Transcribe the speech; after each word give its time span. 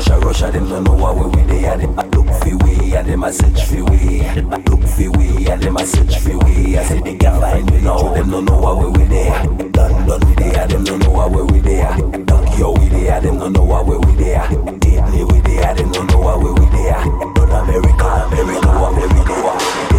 Russia, 0.00 0.18
Russia, 0.18 0.44
rush 0.46 0.52
them 0.54 0.68
don't 0.70 0.84
know 0.84 0.94
what 0.94 1.36
we 1.36 1.42
they 1.42 1.66
are 1.66 1.76
them. 1.76 1.94
Look 1.94 2.26
for 2.26 2.56
we 2.64 2.96
and 2.96 3.06
them 3.06 3.22
a 3.22 3.30
search 3.30 3.66
for 3.66 3.84
we. 3.84 4.22
Look 4.40 4.82
for 4.88 5.10
we 5.18 5.46
and 5.46 5.62
them 5.62 5.76
a 5.76 5.86
search 5.86 6.16
for 6.20 6.38
we. 6.38 6.78
I 6.78 6.84
say 6.84 7.00
they 7.02 7.16
can't 7.16 7.38
find 7.38 7.70
me 7.70 7.82
now. 7.82 8.14
Them 8.14 8.30
don't 8.30 8.46
know 8.46 8.58
what 8.60 8.96
we 8.96 9.04
they 9.04 9.28
are. 9.28 9.46
Done 9.46 10.06
done 10.06 10.34
they 10.36 10.54
are. 10.54 10.66
Them 10.68 10.84
don't 10.84 11.00
know 11.00 11.10
what 11.10 11.52
we 11.52 11.60
they 11.60 11.82
are. 11.82 11.98
Duck 12.24 12.58
your 12.58 12.72
we 12.78 12.88
they 12.88 13.10
are. 13.10 13.20
Them 13.20 13.40
don't 13.40 13.52
know 13.52 13.62
what 13.62 13.86
we 13.86 14.14
they 14.14 14.36
are. 14.36 14.48
Deeply 14.78 15.24
we 15.24 15.40
they 15.40 15.62
are. 15.62 15.74
Them 15.74 15.92
don't 15.92 16.10
know 16.10 16.18
what 16.18 16.38
we 16.40 16.66
they 16.70 16.88
are. 16.88 17.04
Done 17.34 17.68
America, 17.68 18.06
America, 18.06 18.68
America. 18.70 19.34
America 19.36 19.89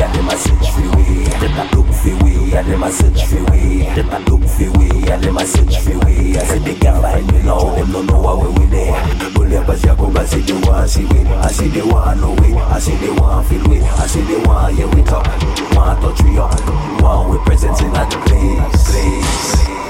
and 0.00 0.14
them 0.14 0.28
a 0.28 0.36
search 0.36 0.70
for 0.70 0.96
we. 0.96 1.24
Them 1.40 1.58
a 1.58 1.64
look 1.76 1.88
for 1.94 2.24
we 2.24 2.54
and 2.54 2.66
them 2.66 2.82
a 2.82 2.90
search 2.90 3.24
for 3.26 3.44
we. 3.50 3.84
Them 3.94 4.10
a 4.10 4.18
look 4.30 4.44
for 4.44 4.70
we 4.78 5.08
and 5.08 5.22
them 5.22 5.36
a 5.36 5.46
search 5.46 5.78
for 5.78 5.98
we. 6.04 6.36
I 6.36 6.44
said 6.44 6.62
they 6.62 6.74
can't 6.74 7.02
find 7.02 7.32
me 7.32 7.42
now. 7.42 7.74
Them 7.74 7.92
don't 7.92 8.06
know 8.06 8.20
where 8.20 8.50
we 8.50 8.66
there. 8.66 9.30
Bullet 9.34 9.66
pass 9.66 9.84
ya 9.84 9.94
come. 9.94 10.16
I 10.16 10.24
see 10.24 10.40
they 10.40 10.52
want 10.66 10.90
see 10.90 11.04
we. 11.04 11.20
I 11.26 11.48
see 11.48 11.68
they 11.68 11.82
want 11.82 12.20
know 12.20 12.32
we. 12.42 12.54
I 12.54 12.78
see 12.78 12.96
they 12.96 13.10
want 13.10 13.46
feel 13.48 13.68
we. 13.68 13.80
I 13.80 14.06
see 14.06 14.22
they 14.22 14.38
want 14.46 14.74
hear 14.74 14.88
we 14.88 15.02
talk. 15.02 15.26
Want 15.74 16.00
touch 16.00 16.22
we 16.22 16.38
up. 16.38 16.52
Want 17.02 17.30
we 17.30 17.38
presence 17.44 17.80
in 17.80 17.92
that 17.92 18.10
place. 18.10 18.90
place. 18.90 19.87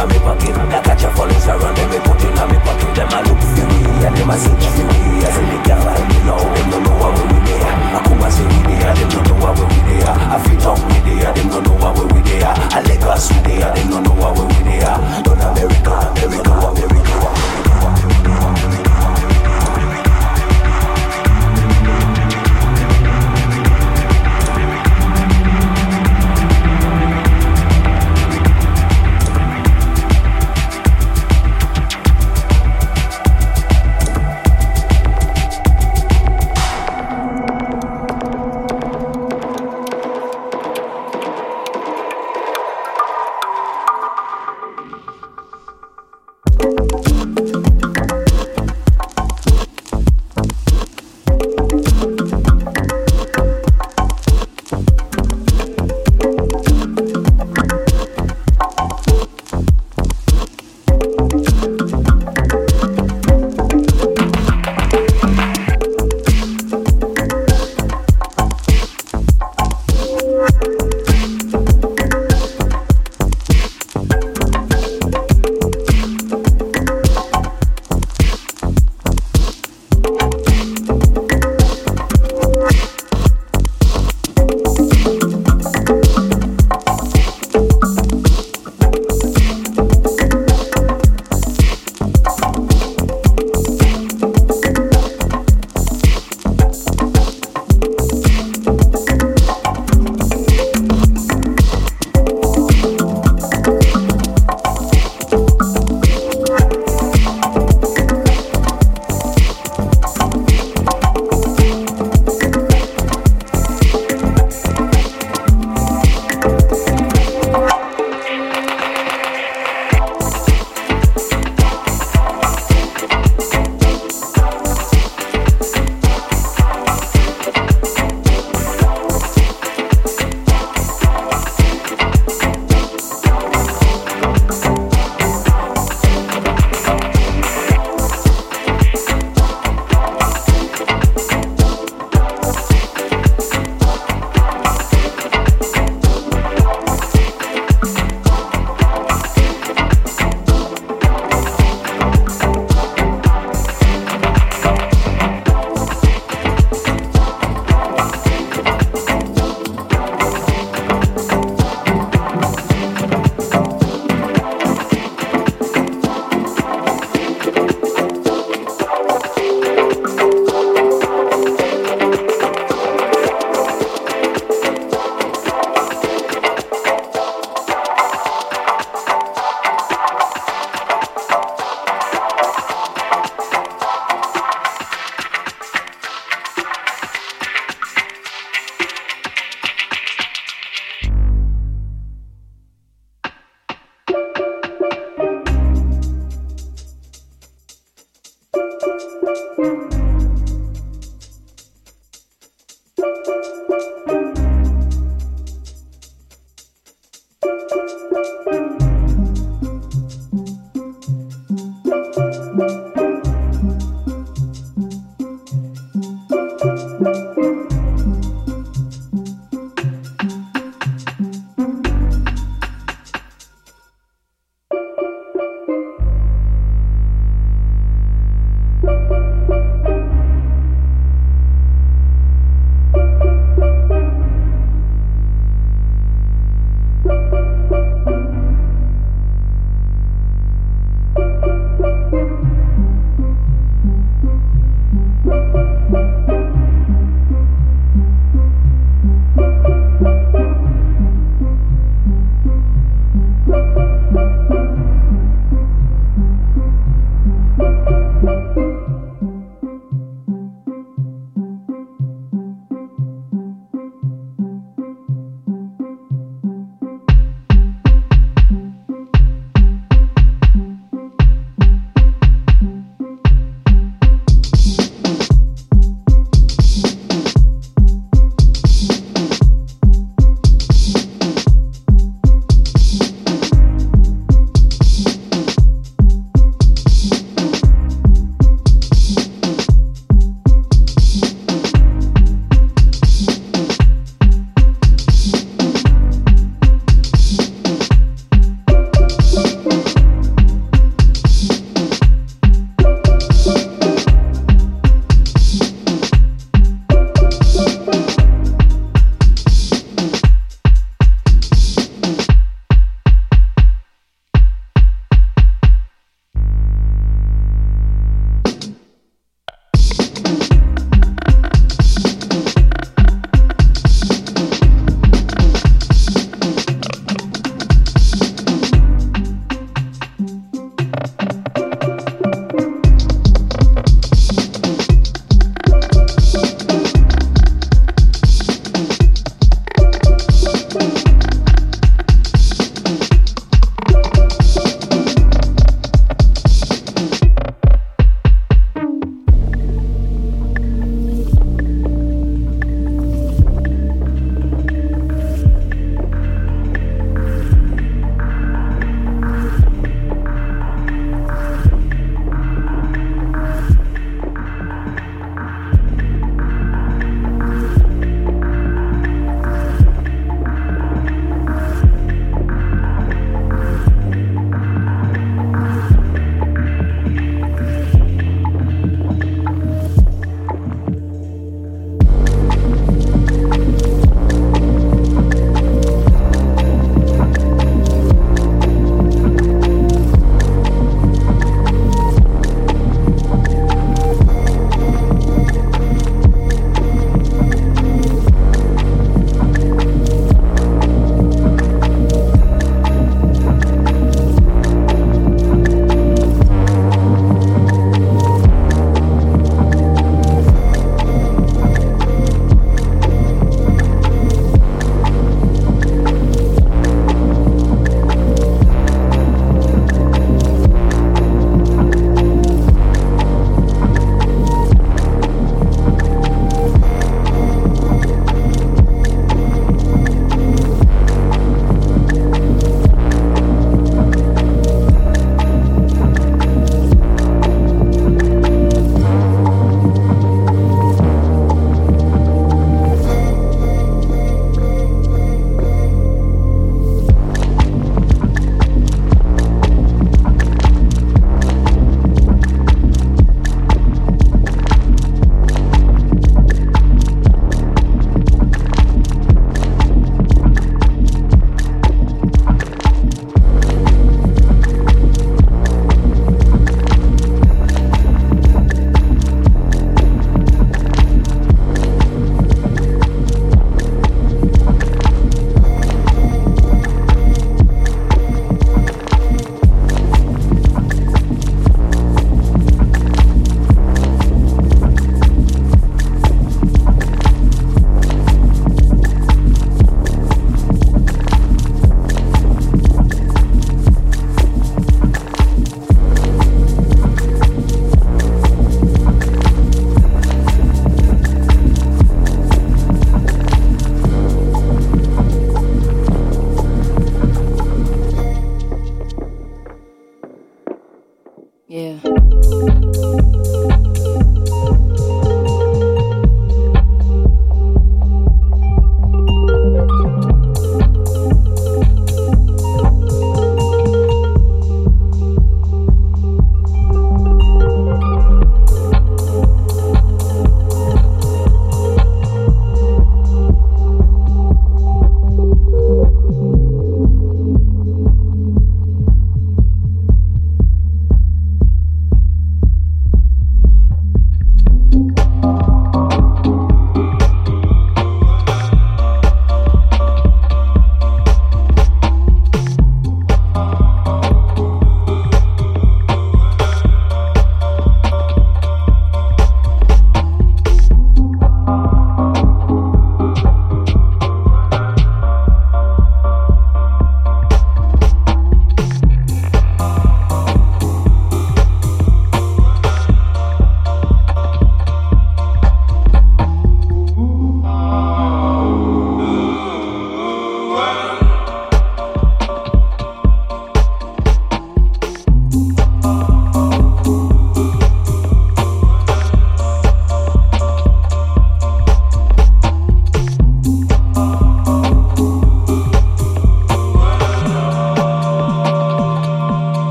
inna 0.00 0.12
me 0.12 0.18
pocket. 0.20 0.56
Like 0.56 1.02
a 1.02 1.10
falling 1.14 1.36
follows 1.36 1.46
around 1.46 1.76
them, 1.76 1.90
me 1.90 1.98
put 2.00 2.22
inna 2.24 2.44
me 2.48 2.58
pocket. 2.64 2.94
Them 2.96 3.12
a 3.12 3.18
look 3.28 3.40
fury 3.52 4.06
and 4.06 4.16
them 4.16 4.30
a 4.30 4.36
search 4.38 4.66
fury. 4.72 4.96
I 5.20 5.30
say 5.30 5.44
me 5.44 5.56
girl, 5.64 5.88
I 5.88 6.00
me 6.08 6.18
know 6.24 6.40
them 6.40 6.70
don't 6.70 6.82
know 6.84 6.96
what 6.96 7.12
we 7.20 7.38
there. 7.44 7.68
I 7.68 8.00
come 8.04 8.22
and 8.22 8.32
say 8.32 8.44
we 8.44 8.60
there, 8.64 8.94
them 8.94 9.08
don't 9.10 9.26
know 9.28 9.36
what 9.44 9.58
we 9.58 9.78
there. 9.88 10.08
I 10.08 10.38
fit 10.40 10.64
up 10.64 10.78
we 10.88 10.96
there, 11.04 11.32
them 11.32 11.48
don't 11.48 11.64
know 11.64 11.74
what 11.76 12.12
we 12.12 12.20
there. 12.22 12.48
I 12.48 12.80
let 12.80 12.88
Lagos 12.88 13.28
we 13.30 13.38
there, 13.40 13.74
them 13.74 13.90
don't 13.90 14.02
know 14.04 14.14
what 14.14 14.38
we 14.38 14.58
there. 14.64 14.96
Down 15.24 15.40
America, 15.40 15.92
America, 16.16 16.52
America. 16.52 17.00
America. 17.20 17.69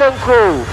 London 0.00 0.18
crew. 0.20 0.71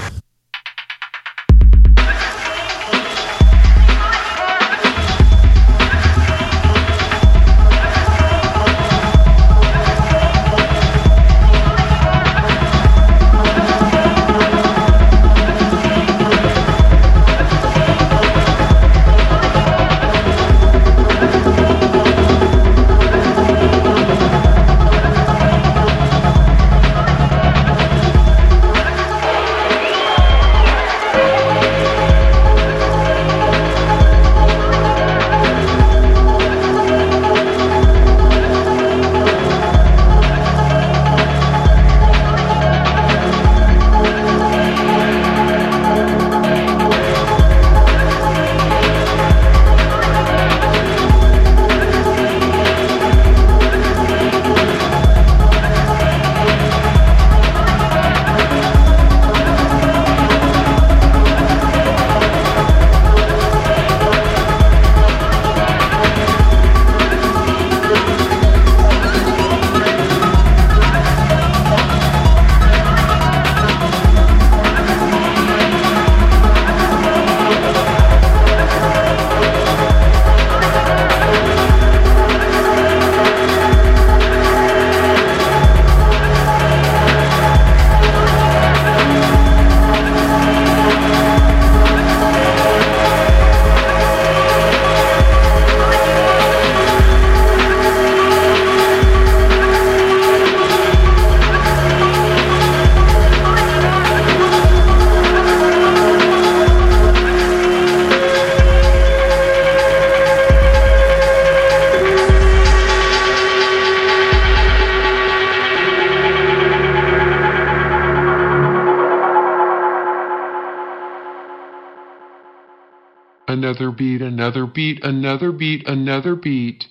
Another 123.80 123.96
beat, 123.96 124.20
another 124.20 124.66
beat, 124.66 125.02
another 125.02 125.52
beat, 125.52 125.88
another 125.88 126.36
beat. 126.36 126.89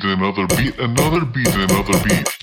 Beat, 0.00 0.12
another 0.12 0.46
beat, 0.46 0.78
another 0.78 1.24
beat, 1.26 1.54
another 1.54 2.02
beat. 2.04 2.39